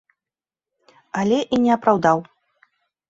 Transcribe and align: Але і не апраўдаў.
Але 1.23 1.39
і 1.43 1.55
не 1.67 1.71
апраўдаў. 1.77 2.17